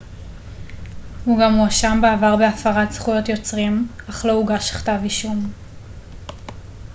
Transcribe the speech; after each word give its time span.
הוא 1.25 1.39
גם 1.41 1.55
הואשם 1.55 1.99
בעבר 2.01 2.35
בהפרת 2.37 2.91
זכויות 2.93 3.29
יוצרים 3.29 3.87
אך 4.09 4.25
לא 4.25 4.31
הוגש 4.31 4.71
כתב 4.71 4.99
אישום 5.03 5.51